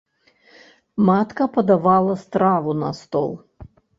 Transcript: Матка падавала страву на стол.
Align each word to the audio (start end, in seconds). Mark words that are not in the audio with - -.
Матка 1.09 1.47
падавала 1.59 2.15
страву 2.23 2.75
на 2.81 2.91
стол. 3.03 3.31